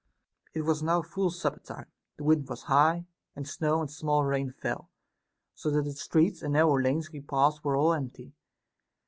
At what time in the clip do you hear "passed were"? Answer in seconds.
7.21-7.75